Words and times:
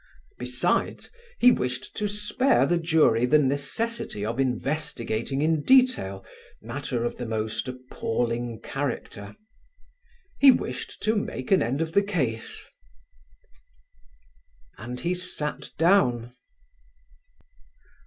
Besides, 0.39 1.11
he 1.37 1.51
wished 1.51 1.95
to 1.97 2.07
spare 2.07 2.65
the 2.65 2.79
jury 2.79 3.27
the 3.27 3.37
necessity 3.37 4.25
of 4.25 4.39
investigating 4.39 5.43
in 5.43 5.61
detail 5.61 6.25
matter 6.59 7.05
of 7.05 7.17
the 7.17 7.25
most 7.27 7.67
appalling 7.67 8.61
character. 8.61 9.35
He 10.39 10.49
wished 10.49 11.03
to 11.03 11.15
make 11.15 11.51
an 11.51 11.61
end 11.61 11.81
of 11.81 11.93
the 11.93 12.01
case 12.01 12.67
and 14.75 14.99
he 15.01 15.13
sat 15.13 15.69
down. 15.77 16.33